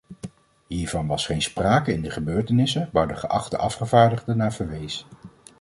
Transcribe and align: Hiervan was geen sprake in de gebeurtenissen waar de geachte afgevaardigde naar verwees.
Hiervan 0.67 1.07
was 1.07 1.25
geen 1.25 1.41
sprake 1.41 1.93
in 1.93 2.01
de 2.01 2.09
gebeurtenissen 2.09 2.89
waar 2.91 3.07
de 3.07 3.15
geachte 3.15 3.57
afgevaardigde 3.57 4.33
naar 4.33 4.53
verwees. 4.53 5.05